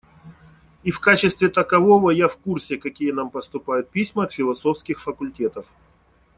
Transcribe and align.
И 0.83 0.89
в 0.89 0.99
качестве 0.99 1.47
такового 1.49 2.09
я 2.09 2.27
в 2.27 2.35
курсе 2.37 2.77
какие 2.77 3.11
нам 3.11 3.29
поступают 3.29 3.91
письма 3.91 4.23
от 4.23 4.31
философских 4.31 4.99
факультетов. 4.99 5.71